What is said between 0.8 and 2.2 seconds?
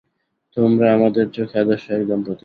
আমাদের চোখে আদর্শ এক